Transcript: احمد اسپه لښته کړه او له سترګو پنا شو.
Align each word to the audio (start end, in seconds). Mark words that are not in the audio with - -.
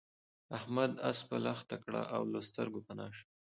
احمد 0.57 0.91
اسپه 1.11 1.37
لښته 1.43 1.77
کړه 1.83 2.01
او 2.15 2.21
له 2.33 2.39
سترګو 2.49 2.79
پنا 2.87 3.07
شو. 3.17 3.25